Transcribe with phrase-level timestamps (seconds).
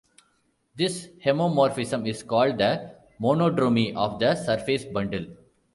[0.75, 5.27] This homeomorphism is called the monodromy of the surface bundle.